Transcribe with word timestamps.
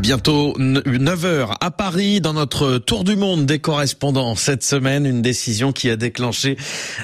Bientôt 0.00 0.52
9h 0.58 1.56
à 1.60 1.70
Paris 1.70 2.20
dans 2.20 2.34
notre 2.34 2.76
tour 2.76 3.02
du 3.02 3.16
monde 3.16 3.46
des 3.46 3.60
correspondants. 3.60 4.34
Cette 4.34 4.62
semaine, 4.62 5.06
une 5.06 5.22
décision 5.22 5.72
qui 5.72 5.88
a 5.88 5.96
déclenché 5.96 6.58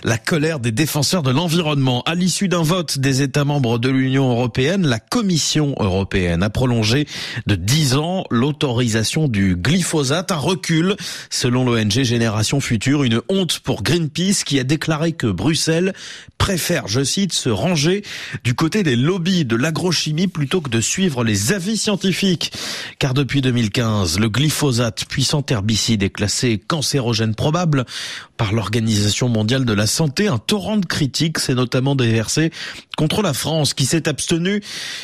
la 0.05 0.19
colère 0.19 0.61
des 0.61 0.73
défenseurs 0.73 1.23
de 1.23 1.31
l'environnement. 1.31 2.03
À 2.03 2.15
l'issue 2.15 2.49
d'un 2.49 2.63
vote 2.63 2.99
des 2.99 3.23
États 3.23 3.45
membres 3.45 3.79
de 3.79 3.89
l'Union 3.89 4.31
européenne, 4.31 4.87
la 4.87 4.99
Commission 4.99 5.75
européenne 5.79 6.43
a 6.43 6.51
prolongé 6.51 7.07
de 7.47 7.55
10 7.55 7.95
ans 7.97 8.25
l'autorisation 8.31 9.27
du 9.27 9.57
glyphosate, 9.57 10.31
un 10.31 10.37
recul 10.37 10.97
selon 11.31 11.65
l'ONG 11.65 12.03
Génération 12.03 12.61
Future, 12.61 13.05
une 13.05 13.23
honte 13.31 13.61
pour 13.61 13.83
Greenpeace 13.83 14.45
qui 14.45 14.59
a 14.59 14.65
déclaré 14.65 15.13
que 15.13 15.29
Bruxelles 15.29 15.95
préfère, 16.37 16.89
je 16.89 17.05
cite, 17.05 17.33
se 17.33 17.49
ranger 17.49 18.03
du 18.43 18.55
côté 18.55 18.83
des 18.83 18.97
lobbies 18.97 19.45
de 19.45 19.55
l'agrochimie 19.55 20.27
plutôt 20.27 20.61
que 20.61 20.71
de 20.71 20.81
suivre 20.81 21.23
les 21.23 21.53
avis 21.53 21.79
scientifiques. 21.79 22.53
Car 22.99 23.15
depuis 23.15 23.41
2015, 23.41 24.19
le 24.19 24.29
glyphosate, 24.29 25.05
puissant 25.07 25.45
herbicide, 25.49 26.03
est 26.03 26.11
classé 26.11 26.59
cancérogène 26.59 27.35
probable 27.35 27.85
par 28.37 28.53
l'Organisation 28.53 29.29
mondiale 29.29 29.65
de 29.65 29.73
la 29.73 29.87
santé. 29.87 30.29
Un 30.29 30.39
torrent 30.39 30.77
de 30.77 30.87
critiques 30.87 31.39
s'est 31.39 31.55
notamment 31.55 31.95
déversé 31.95 32.51
contre 32.97 33.23
la 33.23 33.33
France 33.33 33.75
qui 33.75 33.87
s'est 33.87 34.09
abstenue. 34.09 34.63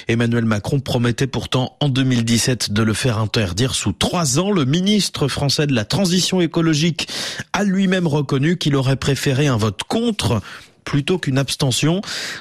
Emmanuel 0.08 0.44
Macron 0.44 0.80
promettait 0.80 1.26
pourtant 1.26 1.76
en 1.80 1.88
2017 1.88 2.72
de 2.72 2.82
le 2.82 2.94
faire 2.94 3.18
interdire 3.18 3.74
sous 3.74 3.92
trois 3.92 4.38
ans. 4.38 4.50
Le 4.50 4.64
ministre 4.64 5.28
français 5.28 5.66
de 5.66 5.74
la 5.74 5.84
transition 5.84 6.40
écologique 6.40 7.08
a 7.52 7.64
lui-même 7.64 8.06
reconnu 8.06 8.58
qu'il 8.58 8.76
aurait 8.76 8.96
préféré 8.96 9.46
un 9.46 9.56
vote 9.56 9.82
contre 9.84 10.40
plutôt 10.88 11.18
qu'une 11.18 11.36
abstention. 11.36 12.00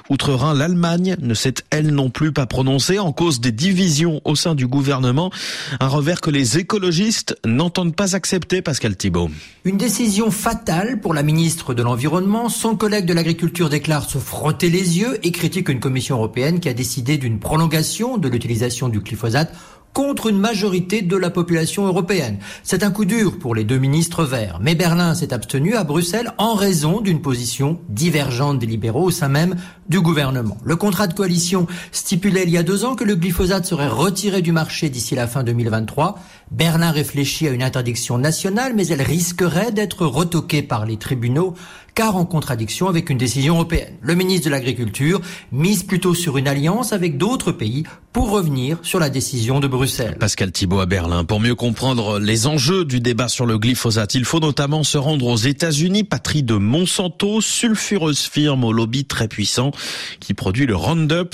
Outre-Rhin, 0.09 0.53
l'Allemagne 0.53 1.17
ne 1.19 1.33
s'est 1.33 1.55
elle 1.69 1.93
non 1.93 2.09
plus 2.09 2.31
pas 2.31 2.45
prononcée 2.45 2.97
en 2.97 3.11
cause 3.11 3.41
des 3.41 3.51
divisions 3.51 4.21
au 4.23 4.37
sein 4.37 4.55
du 4.55 4.67
gouvernement. 4.67 5.31
Un 5.81 5.89
revers 5.89 6.21
que 6.21 6.29
les 6.29 6.57
écologistes 6.57 7.37
n'entendent 7.45 7.93
pas 7.93 8.15
accepter, 8.15 8.61
Pascal 8.61 8.95
Thibault. 8.95 9.29
Une 9.65 9.75
décision 9.75 10.31
fatale 10.31 11.01
pour 11.01 11.13
la 11.13 11.23
ministre 11.23 11.73
de 11.73 11.83
l'Environnement. 11.83 12.47
Son 12.47 12.77
collègue 12.77 13.05
de 13.05 13.13
l'Agriculture 13.13 13.69
déclare 13.69 14.09
se 14.09 14.17
frotter 14.17 14.69
les 14.69 14.97
yeux 14.97 15.19
et 15.23 15.33
critique 15.33 15.67
une 15.67 15.81
commission 15.81 16.15
européenne 16.15 16.61
qui 16.61 16.69
a 16.69 16.73
décidé 16.73 17.17
d'une 17.17 17.39
prolongation 17.39 18.17
de 18.17 18.29
l'utilisation 18.29 18.87
du 18.87 19.01
glyphosate 19.01 19.51
contre 19.97 20.27
une 20.27 20.37
majorité 20.37 21.01
de 21.01 21.17
la 21.17 21.31
population 21.31 21.87
européenne. 21.87 22.37
C'est 22.61 22.83
un 22.83 22.91
coup 22.91 23.03
dur 23.03 23.39
pour 23.39 23.55
les 23.55 23.63
deux 23.63 23.79
ministres 23.79 24.25
verts. 24.25 24.59
Mais 24.61 24.75
Berlin 24.75 25.15
s'est 25.15 25.33
abstenu 25.33 25.73
à 25.73 25.83
Bruxelles 25.83 26.33
en 26.37 26.53
raison 26.53 27.01
d'une 27.01 27.19
position 27.19 27.79
divergente 27.89 28.59
des 28.59 28.67
libéraux 28.67 29.05
au 29.05 29.09
sein 29.09 29.27
même 29.27 29.55
du 29.89 29.99
gouvernement. 29.99 30.57
Le 30.63 30.75
contrat 30.75 31.07
de 31.07 31.15
coalition 31.15 31.65
stipulait 31.91 32.43
il 32.43 32.51
y 32.51 32.59
a 32.59 32.63
deux 32.63 32.85
ans 32.85 32.93
que 32.93 33.03
le 33.03 33.15
glyphosate 33.15 33.65
serait 33.65 33.87
retiré 33.87 34.43
du 34.43 34.51
marché 34.51 34.89
d'ici 34.89 35.15
la 35.15 35.25
fin 35.25 35.43
2023. 35.43 36.19
Berlin 36.51 36.91
réfléchit 36.91 37.47
à 37.47 37.51
une 37.51 37.63
interdiction 37.63 38.19
nationale, 38.19 38.73
mais 38.75 38.85
elle 38.89 39.01
risquerait 39.01 39.71
d'être 39.71 40.05
retoquée 40.05 40.61
par 40.61 40.85
les 40.85 40.97
tribunaux 40.97 41.55
car 41.97 42.15
en 42.15 42.25
contradiction 42.25 42.89
avec 42.89 43.09
une 43.09 43.17
décision 43.17 43.55
européenne. 43.55 43.95
Le 44.01 44.13
ministre 44.13 44.45
de 44.45 44.51
l'Agriculture 44.51 45.19
mise 45.51 45.81
plutôt 45.81 46.13
sur 46.13 46.37
une 46.37 46.47
alliance 46.47 46.93
avec 46.93 47.17
d'autres 47.17 47.51
pays 47.51 47.85
pour 48.13 48.29
revenir 48.29 48.77
sur 48.83 48.99
la 48.99 49.09
décision 49.09 49.59
de 49.59 49.67
Bruxelles. 49.67 50.15
Pascal 50.19 50.51
Thibault 50.51 50.79
à 50.79 50.85
Berlin. 50.85 51.25
Pour 51.25 51.39
mieux 51.39 51.55
comprendre 51.55 52.19
les 52.19 52.45
enjeux 52.45 52.85
du 52.85 52.99
débat 52.99 53.29
sur 53.29 53.47
le 53.47 53.57
glyphosate, 53.57 54.13
il 54.13 54.25
faut 54.25 54.39
notamment 54.39 54.83
se 54.83 54.99
rendre 54.99 55.25
aux 55.25 55.37
États-Unis, 55.37 56.03
patrie 56.03 56.43
de 56.43 56.53
Monsanto, 56.53 57.41
sulfureuse 57.41 58.21
firme 58.27 58.63
au 58.63 58.71
lobby 58.71 59.05
très 59.05 59.27
puissant 59.27 59.71
qui 60.19 60.35
produit 60.35 60.67
le 60.67 60.75
Roundup, 60.75 61.33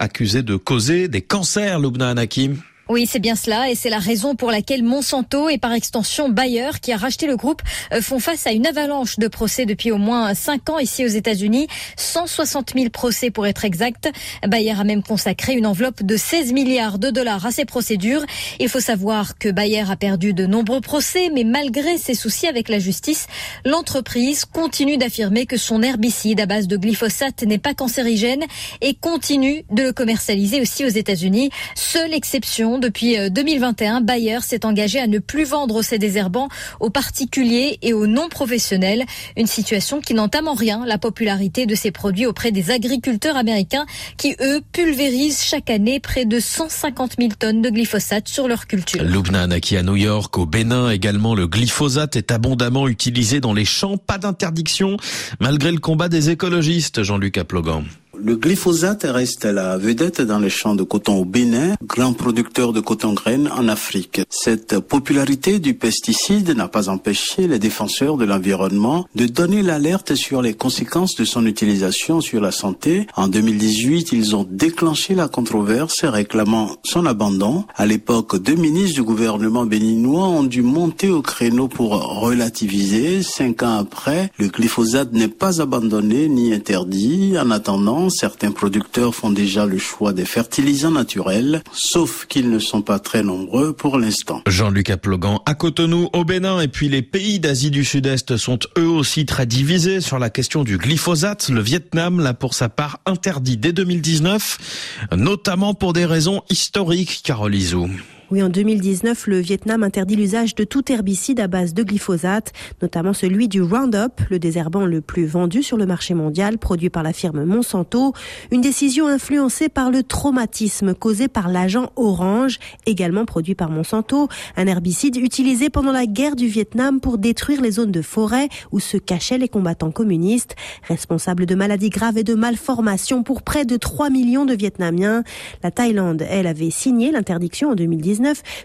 accusé 0.00 0.42
de 0.42 0.56
causer 0.56 1.06
des 1.06 1.22
cancers, 1.22 1.78
Lubna 1.78 2.08
Anakim. 2.08 2.56
Oui, 2.90 3.06
c'est 3.06 3.20
bien 3.20 3.36
cela 3.36 3.70
et 3.70 3.76
c'est 3.76 3.88
la 3.88 4.00
raison 4.00 4.34
pour 4.34 4.50
laquelle 4.50 4.82
Monsanto 4.82 5.48
et 5.48 5.58
par 5.58 5.72
extension 5.72 6.28
Bayer, 6.28 6.70
qui 6.82 6.90
a 6.92 6.96
racheté 6.96 7.28
le 7.28 7.36
groupe, 7.36 7.62
euh, 7.92 8.02
font 8.02 8.18
face 8.18 8.48
à 8.48 8.50
une 8.50 8.66
avalanche 8.66 9.16
de 9.20 9.28
procès 9.28 9.64
depuis 9.64 9.92
au 9.92 9.96
moins 9.96 10.34
5 10.34 10.70
ans 10.70 10.78
ici 10.80 11.04
aux 11.04 11.08
États-Unis. 11.08 11.68
160 11.94 12.72
000 12.74 12.90
procès 12.90 13.30
pour 13.30 13.46
être 13.46 13.64
exact. 13.64 14.10
Bayer 14.44 14.72
a 14.72 14.82
même 14.82 15.04
consacré 15.04 15.52
une 15.52 15.66
enveloppe 15.66 16.02
de 16.02 16.16
16 16.16 16.52
milliards 16.52 16.98
de 16.98 17.10
dollars 17.10 17.46
à 17.46 17.52
ces 17.52 17.64
procédures. 17.64 18.24
Il 18.58 18.68
faut 18.68 18.80
savoir 18.80 19.38
que 19.38 19.50
Bayer 19.50 19.88
a 19.88 19.94
perdu 19.94 20.34
de 20.34 20.46
nombreux 20.46 20.80
procès, 20.80 21.30
mais 21.32 21.44
malgré 21.44 21.96
ses 21.96 22.14
soucis 22.16 22.48
avec 22.48 22.68
la 22.68 22.80
justice, 22.80 23.28
l'entreprise 23.64 24.44
continue 24.46 24.96
d'affirmer 24.96 25.46
que 25.46 25.58
son 25.58 25.80
herbicide 25.82 26.40
à 26.40 26.46
base 26.46 26.66
de 26.66 26.76
glyphosate 26.76 27.44
n'est 27.44 27.58
pas 27.58 27.74
cancérigène 27.74 28.42
et 28.80 28.94
continue 28.94 29.62
de 29.70 29.84
le 29.84 29.92
commercialiser 29.92 30.60
aussi 30.60 30.84
aux 30.84 30.88
États-Unis. 30.88 31.50
Seule 31.76 32.14
exception 32.14 32.79
depuis 32.80 33.16
2021, 33.30 33.98
euh, 33.98 34.00
Bayer 34.00 34.38
s'est 34.42 34.64
engagé 34.64 34.98
à 34.98 35.06
ne 35.06 35.18
plus 35.18 35.44
vendre 35.44 35.82
ses 35.82 35.98
désherbants 35.98 36.48
aux 36.80 36.90
particuliers 36.90 37.78
et 37.82 37.92
aux 37.92 38.06
non-professionnels. 38.06 39.04
Une 39.36 39.46
situation 39.46 40.00
qui 40.00 40.14
n'entame 40.14 40.48
en 40.48 40.54
rien 40.54 40.84
la 40.86 40.98
popularité 40.98 41.66
de 41.66 41.74
ces 41.74 41.90
produits 41.90 42.26
auprès 42.26 42.50
des 42.50 42.70
agriculteurs 42.70 43.36
américains 43.36 43.86
qui, 44.16 44.34
eux, 44.40 44.60
pulvérisent 44.72 45.42
chaque 45.42 45.70
année 45.70 46.00
près 46.00 46.24
de 46.24 46.40
150 46.40 47.12
000 47.18 47.30
tonnes 47.38 47.62
de 47.62 47.70
glyphosate 47.70 48.28
sur 48.28 48.48
leur 48.48 48.66
culture. 48.66 49.02
Lubna 49.02 49.42
Anaki 49.42 49.76
à 49.76 49.82
New 49.82 49.96
York, 49.96 50.36
au 50.38 50.46
Bénin 50.46 50.90
également, 50.90 51.34
le 51.34 51.46
glyphosate 51.46 52.16
est 52.16 52.30
abondamment 52.30 52.88
utilisé 52.88 53.40
dans 53.40 53.52
les 53.52 53.64
champs. 53.64 53.96
Pas 53.96 54.18
d'interdiction, 54.18 54.96
malgré 55.40 55.70
le 55.70 55.78
combat 55.78 56.08
des 56.08 56.30
écologistes, 56.30 57.02
Jean-Luc 57.02 57.38
Aplogan. 57.38 57.84
Le 58.22 58.36
glyphosate 58.36 59.06
reste 59.08 59.46
la 59.46 59.78
vedette 59.78 60.20
dans 60.20 60.38
les 60.38 60.50
champs 60.50 60.74
de 60.74 60.82
coton 60.82 61.16
au 61.16 61.24
Bénin, 61.24 61.74
grand 61.82 62.12
producteur 62.12 62.74
de 62.74 62.80
coton 62.80 63.14
graine 63.14 63.48
en 63.56 63.66
Afrique. 63.66 64.20
Cette 64.28 64.78
popularité 64.78 65.58
du 65.58 65.72
pesticide 65.72 66.50
n'a 66.50 66.68
pas 66.68 66.90
empêché 66.90 67.48
les 67.48 67.58
défenseurs 67.58 68.18
de 68.18 68.26
l'environnement 68.26 69.06
de 69.14 69.26
donner 69.26 69.62
l'alerte 69.62 70.14
sur 70.16 70.42
les 70.42 70.52
conséquences 70.52 71.14
de 71.14 71.24
son 71.24 71.46
utilisation 71.46 72.20
sur 72.20 72.42
la 72.42 72.52
santé. 72.52 73.06
En 73.16 73.28
2018, 73.28 74.12
ils 74.12 74.36
ont 74.36 74.46
déclenché 74.48 75.14
la 75.14 75.28
controverse 75.28 76.04
réclamant 76.04 76.76
son 76.82 77.06
abandon. 77.06 77.64
À 77.74 77.86
l'époque, 77.86 78.36
deux 78.36 78.54
ministres 78.54 78.96
du 78.96 79.02
gouvernement 79.02 79.64
béninois 79.64 80.28
ont 80.28 80.44
dû 80.44 80.60
monter 80.60 81.08
au 81.08 81.22
créneau 81.22 81.68
pour 81.68 81.92
relativiser. 82.20 83.22
Cinq 83.22 83.62
ans 83.62 83.78
après, 83.78 84.30
le 84.38 84.48
glyphosate 84.48 85.12
n'est 85.14 85.28
pas 85.28 85.62
abandonné 85.62 86.28
ni 86.28 86.52
interdit. 86.52 87.34
En 87.38 87.50
attendant, 87.50 88.09
certains 88.10 88.52
producteurs 88.52 89.14
font 89.14 89.30
déjà 89.30 89.66
le 89.66 89.78
choix 89.78 90.12
des 90.12 90.24
fertilisants 90.24 90.90
naturels, 90.90 91.62
sauf 91.72 92.26
qu'ils 92.26 92.50
ne 92.50 92.58
sont 92.58 92.82
pas 92.82 92.98
très 92.98 93.22
nombreux 93.22 93.72
pour 93.72 93.98
l'instant. 93.98 94.42
Jean-Luc 94.46 94.90
Aplogan 94.90 95.38
à 95.46 95.54
Cotonou, 95.54 96.08
au 96.12 96.24
Bénin, 96.24 96.60
et 96.60 96.68
puis 96.68 96.88
les 96.88 97.02
pays 97.02 97.40
d'Asie 97.40 97.70
du 97.70 97.84
Sud-Est 97.84 98.36
sont 98.36 98.58
eux 98.78 98.88
aussi 98.88 99.26
très 99.26 99.46
divisés 99.46 100.00
sur 100.00 100.18
la 100.18 100.30
question 100.30 100.64
du 100.64 100.76
glyphosate. 100.76 101.48
Le 101.48 101.60
Vietnam 101.60 102.20
l'a 102.20 102.34
pour 102.34 102.54
sa 102.54 102.68
part 102.68 102.98
interdit 103.06 103.56
dès 103.56 103.72
2019, 103.72 105.06
notamment 105.16 105.74
pour 105.74 105.92
des 105.92 106.04
raisons 106.04 106.42
historiques, 106.50 107.22
Carole 107.24 107.54
Izou. 107.54 107.88
Oui, 108.32 108.44
en 108.44 108.48
2019, 108.48 109.26
le 109.26 109.40
Vietnam 109.40 109.82
interdit 109.82 110.14
l'usage 110.14 110.54
de 110.54 110.62
tout 110.62 110.92
herbicide 110.92 111.40
à 111.40 111.48
base 111.48 111.74
de 111.74 111.82
glyphosate, 111.82 112.52
notamment 112.80 113.12
celui 113.12 113.48
du 113.48 113.60
Roundup, 113.60 114.20
le 114.30 114.38
désherbant 114.38 114.86
le 114.86 115.00
plus 115.00 115.26
vendu 115.26 115.64
sur 115.64 115.76
le 115.76 115.84
marché 115.84 116.14
mondial, 116.14 116.56
produit 116.56 116.90
par 116.90 117.02
la 117.02 117.12
firme 117.12 117.42
Monsanto. 117.42 118.12
Une 118.52 118.60
décision 118.60 119.08
influencée 119.08 119.68
par 119.68 119.90
le 119.90 120.04
traumatisme 120.04 120.94
causé 120.94 121.26
par 121.26 121.48
l'agent 121.48 121.90
orange, 121.96 122.60
également 122.86 123.24
produit 123.24 123.56
par 123.56 123.68
Monsanto, 123.68 124.28
un 124.56 124.68
herbicide 124.68 125.16
utilisé 125.16 125.68
pendant 125.68 125.90
la 125.90 126.06
guerre 126.06 126.36
du 126.36 126.46
Vietnam 126.46 127.00
pour 127.00 127.18
détruire 127.18 127.60
les 127.60 127.72
zones 127.72 127.90
de 127.90 128.02
forêt 128.02 128.48
où 128.70 128.78
se 128.78 128.96
cachaient 128.96 129.38
les 129.38 129.48
combattants 129.48 129.90
communistes, 129.90 130.54
responsable 130.86 131.46
de 131.46 131.56
maladies 131.56 131.90
graves 131.90 132.16
et 132.16 132.22
de 132.22 132.34
malformations 132.34 133.24
pour 133.24 133.42
près 133.42 133.64
de 133.64 133.76
3 133.76 134.08
millions 134.08 134.46
de 134.46 134.54
Vietnamiens. 134.54 135.24
La 135.64 135.72
Thaïlande, 135.72 136.24
elle, 136.30 136.46
avait 136.46 136.70
signé 136.70 137.10
l'interdiction 137.10 137.70
en 137.70 137.74
2019 137.74 138.19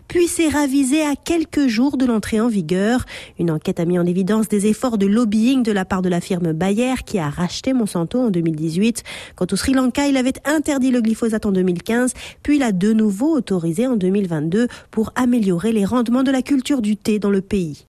puis 0.07 0.28
s'est 0.28 0.50
ravisé 0.50 1.02
à 1.02 1.16
quelques 1.16 1.68
jours 1.68 1.98
de 1.98 2.06
l'entrée 2.06 2.40
en 2.40 2.48
vigueur. 2.48 3.06
Une 3.40 3.52
enquête 3.52 3.80
a 3.80 3.86
mis 3.86 4.00
en 4.00 4.06
évidence 4.06 4.48
des 4.48 4.68
efforts 4.68 4.98
de 4.98 5.06
lobbying 5.06 5.63
de 5.63 5.72
la 5.72 5.86
part 5.86 6.02
de 6.02 6.10
la 6.10 6.22
firme 6.22 6.54
Bayer 6.54 6.96
qui 7.06 7.19
a 7.19 7.30
racheté 7.30 7.74
Monsanto 7.74 8.19
en 8.19 8.30
2018. 8.30 9.04
Quant 9.36 9.48
au 9.52 9.56
Sri 9.56 9.74
Lanka, 9.74 10.07
il 10.07 10.18
avait 10.18 10.34
interdit 10.46 10.92
le 10.92 11.02
glyphosate 11.02 11.46
en 11.46 11.52
2015, 11.52 12.13
puis 12.44 12.57
il 12.57 12.63
a 12.63 12.72
de 12.72 12.94
nouveau 12.94 13.36
autorisé 13.36 13.88
en 13.88 13.96
2022 13.96 14.68
pour 14.92 15.12
améliorer 15.16 15.72
les 15.72 15.86
rendements 15.86 16.24
de 16.24 16.31
la 16.31 16.42
culture 16.42 16.81
du 16.81 16.98
thé 16.98 17.19
dans 17.19 17.31
le 17.31 17.42
pays. 17.42 17.84